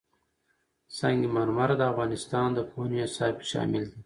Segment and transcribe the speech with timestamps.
[0.97, 3.97] سنگ مرمر د افغانستان د پوهنې نصاب کې شامل دي.